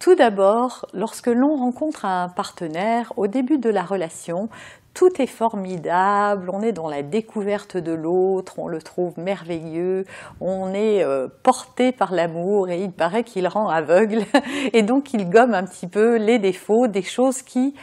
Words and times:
Tout 0.00 0.14
d'abord, 0.14 0.86
lorsque 0.94 1.26
l'on 1.26 1.56
rencontre 1.56 2.06
un 2.06 2.30
partenaire, 2.30 3.12
au 3.18 3.26
début 3.26 3.58
de 3.58 3.68
la 3.68 3.82
relation, 3.82 4.48
tout 4.94 5.20
est 5.20 5.26
formidable, 5.26 6.50
on 6.50 6.62
est 6.62 6.72
dans 6.72 6.88
la 6.88 7.02
découverte 7.02 7.76
de 7.76 7.92
l'autre, 7.92 8.58
on 8.58 8.66
le 8.66 8.80
trouve 8.80 9.18
merveilleux, 9.18 10.06
on 10.40 10.72
est 10.72 11.04
euh, 11.04 11.28
porté 11.42 11.92
par 11.92 12.12
l'amour 12.12 12.70
et 12.70 12.82
il 12.82 12.92
paraît 12.92 13.24
qu'il 13.24 13.46
rend 13.46 13.68
aveugle. 13.68 14.24
Et 14.72 14.82
donc 14.82 15.12
il 15.12 15.28
gomme 15.28 15.52
un 15.52 15.64
petit 15.64 15.86
peu 15.86 16.16
les 16.16 16.38
défauts, 16.38 16.86
des 16.86 17.02
choses 17.02 17.42
qui 17.42 17.74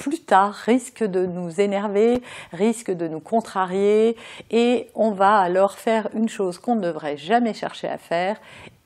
plus 0.00 0.20
tard 0.20 0.54
risquent 0.54 1.04
de 1.04 1.26
nous 1.26 1.60
énerver, 1.60 2.22
risquent 2.52 2.96
de 2.96 3.06
nous 3.06 3.20
contrarier. 3.20 4.16
Et 4.50 4.88
on 4.94 5.10
va 5.10 5.36
alors 5.36 5.72
faire 5.72 6.08
une 6.14 6.30
chose 6.30 6.58
qu'on 6.58 6.76
ne 6.76 6.80
devrait 6.80 7.18
jamais 7.18 7.52
chercher 7.52 7.88
à 7.88 7.98
faire, 7.98 8.40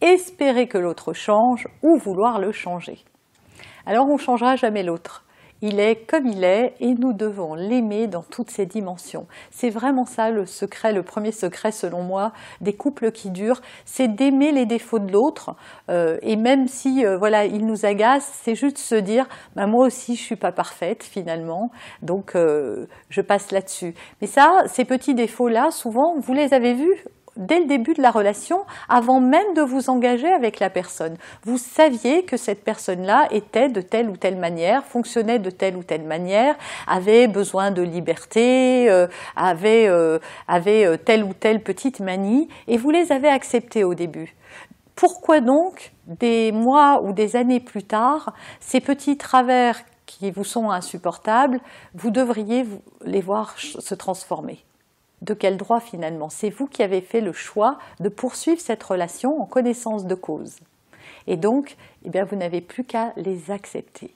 espérer 0.05 0.69
que 0.69 0.79
l'autre 0.79 1.13
change 1.13 1.67
ou 1.83 1.97
vouloir 1.97 2.39
le 2.39 2.53
changer. 2.53 2.99
Alors 3.87 4.07
on 4.09 4.15
ne 4.15 4.19
changera 4.19 4.57
jamais 4.57 4.83
l'autre. 4.83 5.25
Il 5.63 5.81
est 5.81 6.07
comme 6.07 6.27
il 6.27 6.45
est 6.45 6.75
et 6.81 6.93
nous 6.93 7.15
devons 7.15 7.55
l'aimer 7.55 8.07
dans 8.07 8.23
toutes 8.23 8.51
ses 8.51 8.67
dimensions. 8.67 9.27
C'est 9.51 9.71
vraiment 9.71 10.05
ça 10.05 10.29
le 10.29 10.45
secret, 10.45 10.93
le 10.93 11.03
premier 11.03 11.33
secret 11.33 11.73
selon 11.73 12.03
moi 12.03 12.33
des 12.61 12.75
couples 12.75 13.13
qui 13.13 13.31
durent, 13.31 13.63
c'est 13.87 14.09
d'aimer 14.09 14.53
les 14.53 14.67
défauts 14.67 14.99
de 14.99 15.11
l'autre 15.11 15.57
euh, 15.89 16.19
et 16.21 16.37
même 16.37 16.69
si 16.69 17.07
euh, 17.07 17.17
voilà 17.17 17.47
il 17.47 17.65
nous 17.65 17.87
agace, 17.87 18.31
c'est 18.43 18.55
juste 18.55 18.77
se 18.77 18.95
dire 18.95 19.27
bah, 19.57 19.67
moi 19.67 19.87
aussi 19.87 20.17
je 20.17 20.23
suis 20.23 20.37
pas 20.37 20.53
parfaite 20.53 21.03
finalement, 21.03 21.71
donc 22.03 22.37
euh, 22.37 22.87
je 23.09 23.23
passe 23.23 23.51
là-dessus. 23.51 23.95
Mais 24.21 24.27
ça, 24.27 24.65
ces 24.67 24.85
petits 24.85 25.15
défauts 25.15 25.49
là, 25.49 25.71
souvent 25.71 26.19
vous 26.19 26.35
les 26.35 26.53
avez 26.53 26.75
vus 26.75 27.05
dès 27.37 27.61
le 27.61 27.67
début 27.67 27.95
de 27.95 28.03
la 28.03 28.11
relation, 28.11 28.65
avant 28.89 29.21
même 29.21 29.55
de 29.55 29.63
vous 29.63 29.91
engager 29.91 30.33
avec 30.33 30.61
la 30.61 30.71
personne. 30.71 31.17
Vous 31.45 31.59
saviez 31.59 32.25
que 32.25 32.37
cette 32.37 32.65
personne-là 32.65 33.29
était 33.31 33.69
de 33.69 33.81
telle 33.81 34.09
ou 34.09 34.17
telle 34.17 34.37
manière, 34.37 34.85
fonctionnait 34.85 35.39
de 35.39 35.51
telle 35.51 35.77
ou 35.77 35.83
telle 35.83 36.05
manière, 36.05 36.57
avait 36.87 37.27
besoin 37.27 37.71
de 37.71 37.83
liberté, 37.83 38.91
euh, 38.91 39.07
avait, 39.37 39.89
euh, 39.89 40.19
avait 40.49 40.87
euh, 40.87 40.97
telle 40.97 41.25
ou 41.25 41.35
telle 41.35 41.63
petite 41.63 42.01
manie, 42.01 42.49
et 42.69 42.77
vous 42.77 42.91
les 42.91 43.13
avez 43.13 43.29
acceptées 43.29 43.85
au 43.85 43.95
début. 43.95 44.35
Pourquoi 44.95 45.41
donc, 45.41 45.93
des 46.07 46.53
mois 46.53 47.03
ou 47.03 47.13
des 47.13 47.37
années 47.37 47.61
plus 47.61 47.83
tard, 47.83 48.33
ces 48.61 48.81
petits 48.81 49.17
travers 49.17 49.81
qui 50.07 50.31
vous 50.31 50.45
sont 50.45 50.71
insupportables, 50.71 51.61
vous 51.95 52.11
devriez 52.11 52.65
les 53.05 53.21
voir 53.21 53.59
se 53.59 53.95
transformer? 53.95 54.65
De 55.25 55.35
quel 55.35 55.57
droit 55.57 55.81
finalement? 55.81 56.29
C'est 56.29 56.51
vous 56.51 56.67
qui 56.67 56.83
avez 56.83 57.01
fait 57.01 57.21
le 57.21 57.33
choix 57.33 57.79
de 58.01 58.09
poursuivre 58.09 58.61
cette 58.61 58.83
relation 58.83 59.41
en 59.41 59.47
connaissance 59.47 60.07
de 60.07 60.15
cause. 60.15 60.57
Et 61.27 61.37
donc, 61.37 61.77
eh 62.05 62.23
vous 62.23 62.37
n'avez 62.37 62.61
plus 62.61 62.85
qu'à 62.85 63.13
les 63.17 63.51
accepter. 63.51 64.15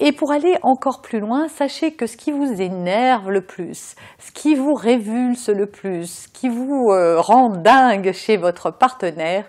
Et 0.00 0.12
pour 0.12 0.32
aller 0.32 0.56
encore 0.62 1.02
plus 1.02 1.20
loin, 1.20 1.48
sachez 1.48 1.94
que 1.94 2.06
ce 2.06 2.16
qui 2.16 2.32
vous 2.32 2.60
énerve 2.60 3.30
le 3.30 3.42
plus, 3.42 3.94
ce 4.18 4.32
qui 4.32 4.54
vous 4.54 4.74
révulse 4.74 5.48
le 5.48 5.66
plus, 5.66 6.24
ce 6.24 6.28
qui 6.28 6.48
vous 6.48 6.90
euh, 6.90 7.20
rend 7.20 7.50
dingue 7.50 8.12
chez 8.12 8.36
votre 8.36 8.72
partenaire, 8.72 9.48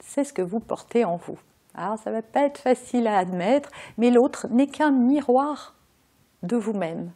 c'est 0.00 0.24
ce 0.24 0.32
que 0.32 0.42
vous 0.42 0.58
portez 0.58 1.04
en 1.04 1.16
vous. 1.16 1.38
Alors 1.76 1.98
ça 1.98 2.10
va 2.10 2.22
pas 2.22 2.46
être 2.46 2.58
facile 2.58 3.06
à 3.06 3.18
admettre, 3.18 3.70
mais 3.98 4.10
l'autre 4.10 4.48
n'est 4.50 4.66
qu'un 4.66 4.90
miroir 4.90 5.74
de 6.42 6.56
vous-même. 6.56 7.12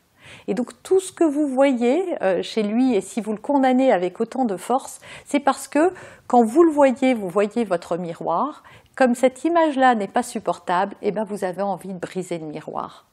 Et 0.49 0.55
donc 0.55 0.83
tout 0.83 1.01
ce 1.01 1.13
que 1.13 1.25
vous 1.25 1.47
voyez 1.47 2.05
euh, 2.23 2.43
chez 2.43 2.63
lui, 2.63 2.95
et 2.95 3.01
si 3.01 3.21
vous 3.21 3.33
le 3.33 3.39
condamnez 3.39 3.93
avec 3.93 4.21
autant 4.21 4.45
de 4.45 4.57
force, 4.57 5.01
c'est 5.25 5.41
parce 5.41 5.69
que 5.69 5.93
quand 6.27 6.45
vous 6.45 6.63
le 6.63 6.71
voyez, 6.71 7.15
vous 7.15 7.29
voyez 7.29 7.65
votre 7.65 7.97
miroir. 7.97 8.63
Comme 8.97 9.15
cette 9.15 9.45
image-là 9.45 9.95
n'est 9.95 10.09
pas 10.09 10.23
supportable, 10.23 10.95
et 11.03 11.09
eh 11.09 11.11
ben 11.13 11.25
vous 11.25 11.45
avez 11.45 11.63
envie 11.63 11.93
de 11.93 11.99
briser 11.99 12.39
le 12.39 12.47
miroir. 12.47 13.07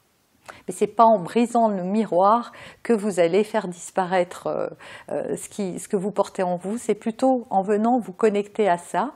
Mais 0.68 0.74
ce 0.74 0.84
n'est 0.84 0.92
pas 0.92 1.06
en 1.06 1.20
brisant 1.20 1.68
le 1.70 1.84
miroir 1.84 2.52
que 2.84 2.94
vous 2.94 3.20
allez 3.20 3.44
faire 3.44 3.68
disparaître 3.68 4.48
euh, 4.48 4.68
euh, 5.12 5.36
ce 5.36 5.88
que 5.88 5.98
vous 5.98 6.12
portez 6.12 6.44
en 6.44 6.58
vous, 6.58 6.78
c'est 6.78 6.96
plutôt 6.96 7.46
en 7.50 7.62
venant 7.62 8.00
vous 8.00 8.14
connecter 8.14 8.68
à 8.70 8.78
ça, 8.78 9.14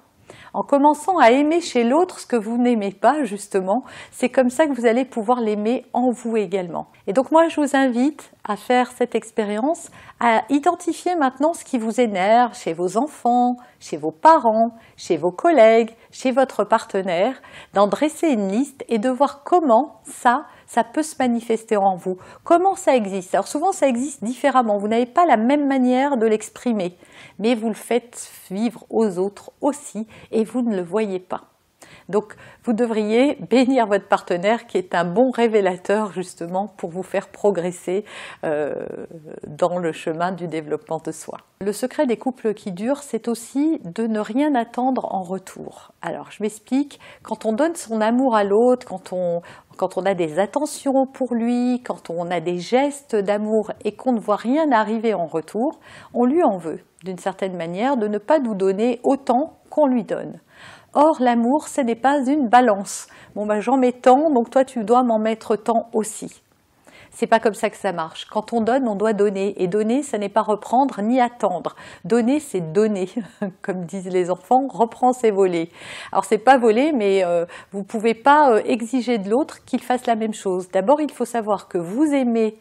en 0.53 0.63
commençant 0.63 1.17
à 1.17 1.31
aimer 1.31 1.61
chez 1.61 1.83
l'autre 1.83 2.19
ce 2.19 2.25
que 2.25 2.35
vous 2.35 2.57
n'aimez 2.57 2.91
pas, 2.91 3.23
justement, 3.23 3.83
c'est 4.11 4.29
comme 4.29 4.49
ça 4.49 4.67
que 4.67 4.73
vous 4.73 4.85
allez 4.85 5.05
pouvoir 5.05 5.41
l'aimer 5.41 5.85
en 5.93 6.11
vous 6.11 6.37
également. 6.37 6.87
Et 7.07 7.13
donc 7.13 7.31
moi, 7.31 7.47
je 7.47 7.59
vous 7.61 7.75
invite 7.75 8.31
à 8.43 8.55
faire 8.55 8.91
cette 8.91 9.15
expérience, 9.15 9.89
à 10.19 10.43
identifier 10.49 11.15
maintenant 11.15 11.53
ce 11.53 11.63
qui 11.63 11.77
vous 11.77 12.01
énerve 12.01 12.55
chez 12.55 12.73
vos 12.73 12.97
enfants, 12.97 13.57
chez 13.79 13.97
vos 13.97 14.11
parents, 14.11 14.71
chez 14.97 15.17
vos 15.17 15.31
collègues, 15.31 15.91
chez 16.11 16.31
votre 16.31 16.63
partenaire, 16.63 17.41
d'en 17.73 17.87
dresser 17.87 18.29
une 18.29 18.51
liste 18.51 18.83
et 18.87 18.97
de 18.97 19.09
voir 19.09 19.43
comment 19.43 20.01
ça, 20.03 20.45
ça 20.65 20.83
peut 20.83 21.03
se 21.03 21.15
manifester 21.19 21.77
en 21.77 21.95
vous. 21.95 22.17
Comment 22.43 22.75
ça 22.75 22.95
existe? 22.95 23.35
Alors 23.35 23.47
souvent 23.47 23.71
ça 23.71 23.87
existe 23.87 24.23
différemment, 24.23 24.77
vous 24.77 24.87
n'avez 24.87 25.05
pas 25.05 25.25
la 25.25 25.37
même 25.37 25.67
manière 25.67 26.17
de 26.17 26.25
l'exprimer, 26.25 26.97
mais 27.39 27.55
vous 27.55 27.67
le 27.67 27.73
faites 27.75 28.31
vivre 28.49 28.85
aux 28.89 29.19
autres 29.19 29.51
aussi 29.61 30.07
et 30.31 30.43
vous 30.43 30.61
ne 30.61 30.75
le 30.75 30.83
voyez 30.83 31.19
pas. 31.19 31.50
Donc 32.11 32.35
vous 32.63 32.73
devriez 32.73 33.37
bénir 33.49 33.87
votre 33.87 34.07
partenaire 34.07 34.67
qui 34.67 34.77
est 34.77 34.93
un 34.93 35.05
bon 35.05 35.31
révélateur 35.31 36.11
justement 36.11 36.67
pour 36.67 36.91
vous 36.91 37.03
faire 37.03 37.29
progresser 37.29 38.03
euh, 38.43 38.73
dans 39.47 39.79
le 39.79 39.93
chemin 39.93 40.33
du 40.33 40.47
développement 40.47 40.99
de 41.03 41.11
soi. 41.11 41.37
Le 41.61 41.71
secret 41.71 42.05
des 42.05 42.17
couples 42.17 42.53
qui 42.53 42.71
durent, 42.71 43.01
c'est 43.01 43.27
aussi 43.27 43.79
de 43.85 44.07
ne 44.07 44.19
rien 44.19 44.55
attendre 44.55 45.07
en 45.13 45.21
retour. 45.21 45.93
Alors 46.01 46.31
je 46.31 46.43
m'explique, 46.43 46.99
quand 47.23 47.45
on 47.45 47.53
donne 47.53 47.75
son 47.75 48.01
amour 48.01 48.35
à 48.35 48.43
l'autre, 48.43 48.85
quand 48.85 49.13
on, 49.13 49.41
quand 49.77 49.97
on 49.97 50.05
a 50.05 50.13
des 50.13 50.37
attentions 50.37 51.05
pour 51.05 51.33
lui, 51.33 51.81
quand 51.83 52.09
on 52.09 52.29
a 52.29 52.41
des 52.41 52.57
gestes 52.57 53.15
d'amour 53.15 53.71
et 53.85 53.95
qu'on 53.95 54.11
ne 54.11 54.19
voit 54.19 54.35
rien 54.35 54.71
arriver 54.71 55.13
en 55.13 55.27
retour, 55.27 55.79
on 56.13 56.25
lui 56.25 56.43
en 56.43 56.57
veut 56.57 56.81
d'une 57.03 57.17
certaine 57.17 57.55
manière 57.55 57.97
de 57.97 58.07
ne 58.07 58.17
pas 58.17 58.39
nous 58.39 58.53
donner 58.53 58.99
autant 59.03 59.61
qu'on 59.69 59.87
lui 59.87 60.03
donne. 60.03 60.39
Or, 60.93 61.17
l'amour, 61.21 61.67
ce 61.67 61.79
n'est 61.81 61.95
pas 61.95 62.19
une 62.25 62.49
balance. 62.49 63.07
Bon, 63.35 63.45
ben, 63.45 63.61
j'en 63.61 63.77
mets 63.77 63.93
tant, 63.93 64.29
donc 64.29 64.49
toi, 64.49 64.65
tu 64.65 64.83
dois 64.83 65.03
m'en 65.03 65.19
mettre 65.19 65.55
tant 65.55 65.89
aussi. 65.93 66.41
C'est 67.11 67.27
pas 67.27 67.39
comme 67.39 67.53
ça 67.53 67.69
que 67.69 67.77
ça 67.77 67.91
marche. 67.91 68.25
Quand 68.25 68.53
on 68.53 68.61
donne, 68.61 68.87
on 68.87 68.95
doit 68.95 69.13
donner. 69.13 69.61
Et 69.61 69.67
donner, 69.67 70.01
ce 70.01 70.15
n'est 70.15 70.29
pas 70.29 70.41
reprendre 70.41 71.01
ni 71.01 71.19
attendre. 71.19 71.75
Donner, 72.05 72.39
c'est 72.39 72.71
donner. 72.71 73.09
Comme 73.61 73.85
disent 73.85 74.07
les 74.07 74.31
enfants, 74.31 74.67
reprend, 74.67 75.11
c'est 75.11 75.29
voler. 75.29 75.69
Alors, 76.11 76.25
c'est 76.25 76.37
pas 76.37 76.57
voler, 76.57 76.93
mais 76.93 77.23
euh, 77.25 77.45
vous 77.73 77.83
pouvez 77.83 78.13
pas 78.13 78.51
euh, 78.51 78.61
exiger 78.65 79.17
de 79.17 79.29
l'autre 79.29 79.63
qu'il 79.65 79.81
fasse 79.81 80.05
la 80.07 80.15
même 80.15 80.33
chose. 80.33 80.69
D'abord, 80.71 81.01
il 81.01 81.11
faut 81.11 81.25
savoir 81.25 81.67
que 81.67 81.77
vous 81.77 82.05
aimez 82.13 82.57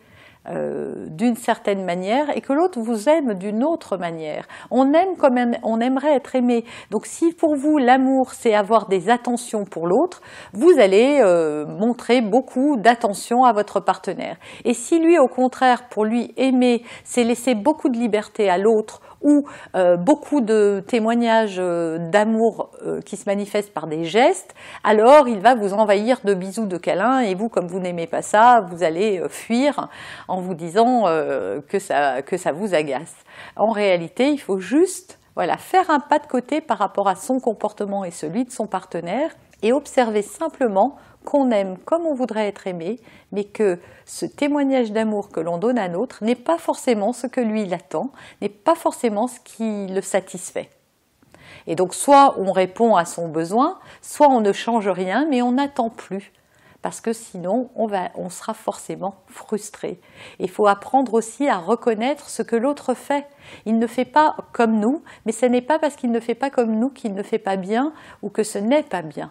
euh, 0.49 1.07
d'une 1.11 1.37
certaine 1.37 1.85
manière 1.85 2.35
et 2.35 2.41
que 2.41 2.55
l'autre 2.55 2.81
vous 2.81 3.11
aime 3.11 3.35
d'une 3.35 3.63
autre 3.63 3.99
manière. 3.99 4.49
On 4.71 4.95
aime 4.95 5.17
comme 5.19 5.39
on 5.63 5.81
aimerait 5.81 6.15
être 6.15 6.35
aimé. 6.35 6.65
Donc 6.91 7.05
si 7.05 7.33
pour 7.35 7.57
vous 7.57 7.77
l'amour 7.77 8.33
c'est 8.33 8.55
avoir 8.55 8.89
des 8.89 9.11
attentions 9.11 9.67
pour 9.67 9.87
l'autre, 9.87 10.23
vous 10.55 10.73
allez 10.79 11.21
euh, 11.23 11.67
montrer 11.67 12.23
beaucoup 12.23 12.79
d'attention 12.79 13.45
à 13.45 13.53
votre 13.53 13.81
partenaire. 13.81 14.39
Et 14.65 14.73
si 14.73 14.99
lui 14.99 15.19
au 15.19 15.29
contraire 15.29 15.91
pour 15.91 16.07
lui 16.07 16.33
aimer 16.39 16.85
c'est 17.05 17.23
laisser 17.25 17.55
beaucoup 17.55 17.91
de 17.91 17.99
liberté 17.99 18.49
à 18.49 18.57
l'autre 18.57 19.03
ou 19.23 19.47
euh, 19.75 19.97
beaucoup 19.97 20.41
de 20.41 20.83
témoignages 20.87 21.59
euh, 21.59 21.99
d'amour 22.11 22.71
euh, 22.83 23.01
qui 23.01 23.17
se 23.17 23.29
manifestent 23.29 23.73
par 23.73 23.87
des 23.87 24.05
gestes, 24.05 24.55
alors 24.85 25.29
il 25.29 25.41
va 25.41 25.55
vous 25.55 25.75
envahir 25.75 26.21
de 26.25 26.35
bisous, 26.35 26.67
de 26.67 26.77
câlins, 26.77 27.21
et 27.21 27.35
vous, 27.35 27.49
comme 27.49 27.67
vous 27.67 27.81
n'aimez 27.81 28.07
pas 28.07 28.23
ça, 28.23 28.67
vous 28.71 28.83
allez 28.83 29.23
fuir 29.29 29.89
en 30.29 30.41
vous 30.41 30.55
disant 30.55 31.05
que, 31.69 31.79
ça, 31.79 32.23
que 32.23 32.37
ça 32.37 32.53
vous 32.53 32.75
agace. 32.75 33.15
En 33.57 33.71
réalité, 33.71 34.31
il 34.31 34.39
faut 34.39 34.59
juste 34.59 35.19
Voilà, 35.37 35.57
faire 35.57 35.89
un 35.91 36.01
pas 36.01 36.19
de 36.19 36.27
côté 36.27 36.61
par 36.61 36.79
rapport 36.79 37.09
à 37.09 37.15
son 37.15 37.39
comportement 37.39 38.05
et 38.05 38.11
celui 38.11 38.45
de 38.45 38.51
son 38.51 38.67
partenaire 38.67 39.31
et 39.63 39.73
observer 39.73 40.23
simplement 40.23 40.97
qu'on 41.25 41.51
aime 41.51 41.77
comme 41.79 42.07
on 42.07 42.15
voudrait 42.15 42.49
être 42.49 42.67
aimé, 42.67 42.99
mais 43.33 43.45
que 43.45 43.79
ce 44.07 44.27
témoignage 44.27 44.93
d'amour 44.93 45.29
que 45.29 45.41
l'on 45.41 45.59
donne 45.59 45.79
à 45.79 45.89
l'autre 45.89 46.25
n'est 46.25 46.35
pas 46.35 46.59
forcément 46.59 47.13
ce 47.13 47.27
que 47.27 47.41
lui 47.41 47.63
il 47.63 47.75
attend, 47.75 48.11
n'est 48.41 48.49
pas 48.49 48.75
forcément 48.75 49.27
ce 49.27 49.39
qui 49.41 49.87
le 49.87 50.01
satisfait. 50.01 50.71
Et 51.67 51.75
donc 51.75 51.95
soit 51.95 52.37
on 52.39 52.53
répond 52.53 52.97
à 52.97 53.05
son 53.05 53.29
besoin, 53.29 53.79
soit 54.01 54.29
on 54.29 54.41
ne 54.41 54.53
change 54.53 54.89
rien, 54.89 55.27
mais 55.29 55.43
on 55.43 55.53
n'attend 55.53 55.91
plus. 55.91 56.33
Parce 56.83 57.03
que 57.03 57.13
sinon, 57.13 57.69
on, 57.75 57.87
va, 57.87 58.09
on 58.15 58.31
sera 58.31 58.55
forcément 58.55 59.17
frustré. 59.27 60.01
Il 60.39 60.49
faut 60.49 60.67
apprendre 60.67 61.13
aussi 61.13 61.47
à 61.47 61.59
reconnaître 61.59 62.31
ce 62.31 62.43
que 62.43 62.57
l'autre 62.57 62.95
fait. 62.95 63.27
Il 63.67 63.79
ne 63.79 63.87
fait 63.87 64.07
pas 64.07 64.35
comme 64.53 64.81
nous, 64.81 65.03
mais 65.27 65.33
ce 65.33 65.45
n'est 65.45 65.61
pas 65.61 65.79
parce 65.79 65.97
qu'il 65.97 66.11
ne 66.11 66.21
fait 66.21 66.35
pas 66.35 66.49
comme 66.49 66.79
nous 66.79 66.89
qu'il 66.89 67.13
ne 67.13 67.23
fait 67.23 67.39
pas 67.39 67.57
bien 67.57 67.93
ou 68.23 68.31
que 68.31 68.43
ce 68.43 68.57
n'est 68.57 68.83
pas 68.83 69.03
bien. 69.03 69.31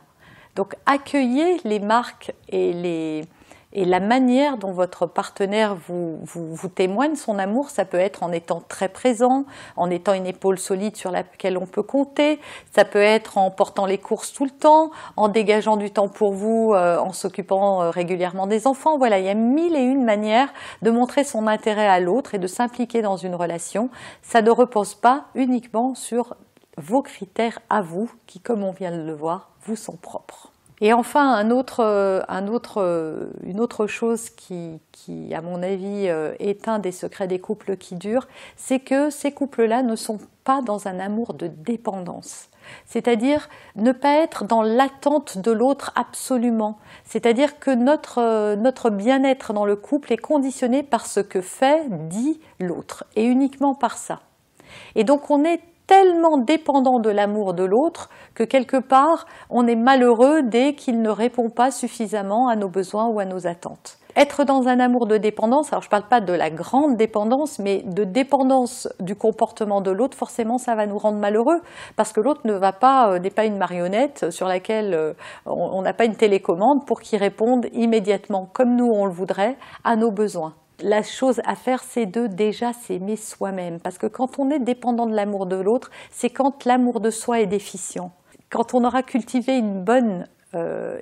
Donc 0.56 0.75
accueillez 0.86 1.57
les 1.63 1.80
marques 1.80 2.34
et, 2.50 2.74
les, 2.74 3.24
et 3.72 3.86
la 3.86 4.00
manière 4.00 4.57
dont 4.57 4.72
votre 4.72 5.06
partenaire 5.06 5.75
vous, 5.75 6.19
vous, 6.24 6.68
témoigne 6.68 7.16
son 7.16 7.38
amour, 7.38 7.69
ça 7.69 7.86
peut 7.86 8.00
être 8.00 8.24
en 8.24 8.31
étant 8.31 8.63
très 8.68 8.90
présent, 8.90 9.46
en 9.75 9.90
étant 9.92 10.13
une 10.13 10.25
épaule 10.25 10.57
solide 10.57 10.96
sur 10.96 11.12
laquelle 11.12 11.57
on 11.57 11.68
peut 11.68 11.84
compter, 11.84 12.40
ça 12.72 12.84
peut 12.84 13.01
être 13.01 13.38
en 13.38 13.51
portant 13.51 13.86
les 13.86 14.00
courses 14.00 14.34
tout 14.34 14.46
le 14.46 14.51
temps, 14.51 14.90
en 15.18 15.28
dégageant 15.28 15.78
du 15.78 15.92
temps 15.92 16.10
pour 16.10 16.34
vous, 16.34 16.74
euh, 16.74 16.98
en 16.98 17.13
s'occupant 17.13 17.84
euh, 17.84 17.90
régulièrement 17.92 18.48
des 18.48 18.66
enfants. 18.66 18.98
Voilà, 18.98 19.19
il 19.19 19.25
y 19.25 19.30
a 19.30 19.36
mille 19.36 19.75
et 19.75 19.84
une 19.84 20.04
manières 20.04 20.51
de 20.81 20.90
montrer 20.90 21.24
son 21.24 21.46
intérêt 21.46 21.88
à 21.88 22.00
l'autre 22.00 22.34
et 22.34 22.40
de 22.40 22.48
s'impliquer 22.48 23.04
dans 23.04 23.18
une 23.18 23.36
relation. 23.36 23.90
Ça 24.24 24.42
ne 24.42 24.50
repose 24.50 24.96
pas 24.96 25.25
uniquement 25.36 25.94
sur 25.94 26.36
vos 26.79 27.01
critères 27.01 27.59
à 27.69 27.81
vous, 27.81 28.09
qui, 28.25 28.39
comme 28.39 28.63
on 28.63 28.71
vient 28.71 28.91
de 28.91 29.03
le 29.03 29.13
voir, 29.13 29.51
vous 29.65 29.75
sont 29.75 29.97
propres. 29.97 30.51
Et 30.81 30.93
enfin, 30.93 31.33
un 31.33 31.51
autre, 31.51 31.83
un 32.29 32.47
autre, 32.47 33.29
une 33.43 33.59
autre 33.59 33.85
chose 33.85 34.29
qui, 34.29 34.79
qui, 34.93 35.33
à 35.33 35.41
mon 35.41 35.61
avis, 35.61 36.07
euh, 36.07 36.33
est 36.39 36.69
un 36.69 36.79
des 36.79 36.93
secrets 36.93 37.27
des 37.27 37.39
couples 37.39 37.75
qui 37.75 37.95
durent, 37.95 38.27
c'est 38.55 38.79
que 38.79 39.09
ces 39.09 39.33
couples-là 39.33 39.83
ne 39.83 39.97
sont 39.97 40.19
pas 40.45 40.61
dans 40.61 40.87
un 40.87 40.99
amour 40.99 41.33
de 41.33 41.47
dépendance. 41.47 42.49
C'est-à-dire 42.85 43.49
ne 43.75 43.91
pas 43.91 44.19
être 44.19 44.45
dans 44.45 44.61
l'attente 44.61 45.37
de 45.37 45.51
l'autre 45.51 45.91
absolument. 45.95 46.77
C'est-à-dire 47.03 47.59
que 47.59 47.71
notre, 47.71 48.55
notre 48.55 48.89
bien-être 48.89 49.53
dans 49.53 49.65
le 49.65 49.75
couple 49.75 50.13
est 50.13 50.17
conditionné 50.17 50.83
par 50.83 51.05
ce 51.05 51.19
que 51.19 51.41
fait, 51.41 51.83
dit 52.07 52.39
l'autre, 52.59 53.05
et 53.15 53.25
uniquement 53.25 53.73
par 53.75 53.97
ça. 53.97 54.21
Et 54.95 55.03
donc 55.03 55.29
on 55.29 55.43
est 55.43 55.61
tellement 55.89 56.38
dépendant 56.38 57.00
de 57.00 57.09
l'amour 57.09 57.56
de 57.56 57.63
l'autre 57.63 58.09
que 58.36 58.44
quelque 58.44 58.77
part 58.77 59.25
on 59.50 59.65
est 59.65 59.75
malheureux 59.75 60.44
dès 60.44 60.75
qu'il 60.75 61.01
ne 61.01 61.09
répond 61.09 61.50
pas 61.50 61.71
suffisamment 61.71 62.47
à 62.47 62.56
nos 62.56 62.69
besoins 62.69 63.07
ou 63.07 63.19
à 63.19 63.25
nos 63.25 63.47
attentes. 63.47 63.97
Être 64.15 64.44
dans 64.44 64.68
un 64.68 64.80
amour 64.80 65.07
de 65.07 65.18
dépendance, 65.18 65.74
alors 65.74 65.81
je 65.81 65.88
ne 65.88 65.91
parle 65.91 66.07
pas 66.07 66.21
de 66.21 66.33
la 66.33 66.51
grande 66.51 66.95
dépendance, 66.95 67.57
mais 67.57 67.81
de 67.81 68.03
dépendance 68.03 68.88
du 69.00 69.15
comportement 69.15 69.81
de 69.81 69.89
l'autre, 69.89 70.15
forcément 70.15 70.59
ça 70.59 70.75
va 70.75 70.86
nous 70.86 70.97
rendre 71.00 71.18
malheureux 71.18 71.62
parce 71.95 72.13
que 72.13 72.21
l'autre 72.21 72.41
ne 72.45 72.53
va 72.53 72.71
pas, 72.71 73.12
euh, 73.12 73.19
n'est 73.19 73.31
pas 73.31 73.45
une 73.45 73.57
marionnette 73.57 74.30
sur 74.30 74.47
laquelle 74.47 74.94
euh, 74.94 75.13
on 75.47 75.81
n'a 75.81 75.94
pas 75.94 76.06
une 76.06 76.15
télécommande 76.15 76.86
pour 76.86 77.01
qu'il 77.01 77.18
réponde 77.18 77.65
immédiatement 77.74 78.47
comme 78.53 78.75
nous 78.75 78.91
on 78.94 79.06
le 79.07 79.12
voudrait 79.12 79.57
à 79.83 79.95
nos 79.95 80.12
besoins 80.12 80.53
la 80.81 81.03
chose 81.03 81.41
à 81.45 81.55
faire, 81.55 81.83
c'est 81.83 82.05
de 82.05 82.27
déjà 82.27 82.73
s'aimer 82.73 83.15
soi-même. 83.15 83.79
Parce 83.79 83.97
que 83.97 84.07
quand 84.07 84.39
on 84.39 84.49
est 84.49 84.59
dépendant 84.59 85.05
de 85.07 85.15
l'amour 85.15 85.45
de 85.45 85.55
l'autre, 85.55 85.91
c'est 86.11 86.29
quand 86.29 86.65
l'amour 86.65 86.99
de 86.99 87.09
soi 87.09 87.41
est 87.41 87.47
déficient. 87.47 88.11
Quand 88.49 88.73
on 88.73 88.83
aura 88.83 89.03
cultivé 89.03 89.57
une 89.57 89.83
bonne 89.83 90.27
euh, 90.55 90.99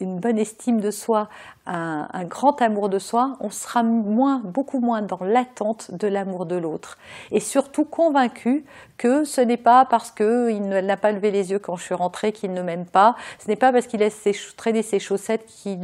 une 0.00 0.18
bonne 0.18 0.38
estime 0.38 0.80
de 0.80 0.90
soi, 0.90 1.28
un, 1.66 2.24
grand 2.24 2.60
amour 2.60 2.88
de 2.88 2.98
soi, 2.98 3.36
on 3.40 3.50
sera 3.50 3.82
moins, 3.82 4.40
beaucoup 4.44 4.80
moins 4.80 5.02
dans 5.02 5.20
l'attente 5.22 5.92
de 5.92 6.08
l'amour 6.08 6.46
de 6.46 6.56
l'autre. 6.56 6.98
Et 7.30 7.40
surtout 7.40 7.84
convaincu 7.84 8.64
que 8.96 9.24
ce 9.24 9.40
n'est 9.40 9.56
pas 9.56 9.84
parce 9.84 10.10
qu'il 10.10 10.68
n'a 10.68 10.96
pas 10.96 11.12
levé 11.12 11.30
les 11.30 11.50
yeux 11.50 11.58
quand 11.58 11.76
je 11.76 11.84
suis 11.84 11.94
rentrée 11.94 12.32
qu'il 12.32 12.52
ne 12.52 12.62
m'aime 12.62 12.86
pas, 12.86 13.16
ce 13.38 13.48
n'est 13.48 13.56
pas 13.56 13.72
parce 13.72 13.86
qu'il 13.86 14.00
laisse 14.00 14.26
traîner 14.56 14.82
ses 14.82 14.98
chaussettes 14.98 15.46
qu'il 15.46 15.80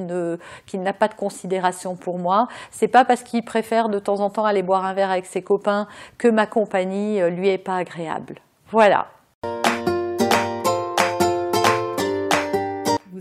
n'a 0.82 0.92
pas 0.92 1.08
de 1.08 1.14
considération 1.14 1.94
pour 1.94 2.18
moi, 2.18 2.48
c'est 2.70 2.88
pas 2.88 3.04
parce 3.04 3.22
qu'il 3.22 3.44
préfère 3.44 3.88
de 3.88 3.98
temps 3.98 4.20
en 4.20 4.30
temps 4.30 4.44
aller 4.44 4.62
boire 4.62 4.84
un 4.84 4.94
verre 4.94 5.10
avec 5.10 5.26
ses 5.26 5.42
copains 5.42 5.86
que 6.16 6.28
ma 6.28 6.46
compagnie 6.46 7.20
euh, 7.20 7.30
lui 7.30 7.48
est 7.48 7.58
pas 7.58 7.76
agréable. 7.76 8.40
Voilà, 8.70 9.06